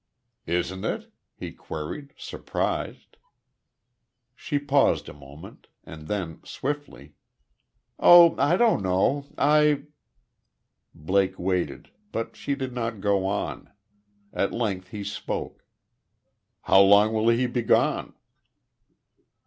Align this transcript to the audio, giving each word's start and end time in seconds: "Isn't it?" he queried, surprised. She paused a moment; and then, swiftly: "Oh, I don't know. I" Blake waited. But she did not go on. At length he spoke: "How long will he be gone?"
"Isn't 0.47 0.83
it?" 0.83 1.13
he 1.35 1.51
queried, 1.51 2.13
surprised. 2.17 3.17
She 4.35 4.57
paused 4.57 5.07
a 5.07 5.13
moment; 5.13 5.67
and 5.83 6.07
then, 6.07 6.43
swiftly: 6.43 7.13
"Oh, 7.99 8.35
I 8.39 8.57
don't 8.57 8.81
know. 8.81 9.27
I" 9.37 9.83
Blake 10.95 11.37
waited. 11.37 11.91
But 12.11 12.35
she 12.35 12.55
did 12.55 12.73
not 12.73 12.99
go 12.99 13.27
on. 13.27 13.69
At 14.33 14.51
length 14.51 14.87
he 14.87 15.03
spoke: 15.03 15.63
"How 16.63 16.81
long 16.81 17.13
will 17.13 17.29
he 17.29 17.45
be 17.45 17.61
gone?" 17.61 18.15